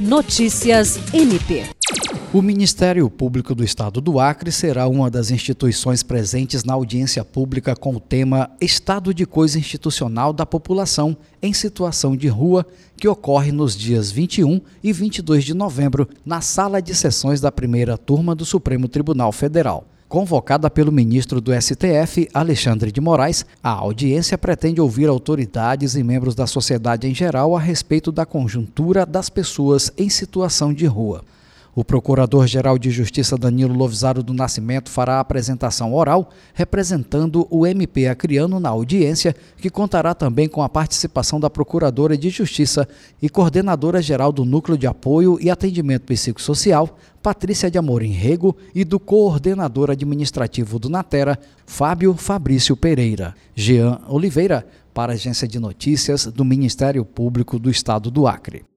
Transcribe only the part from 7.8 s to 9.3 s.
o tema Estado de